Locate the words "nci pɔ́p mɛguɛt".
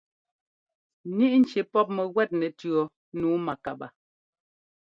1.41-2.29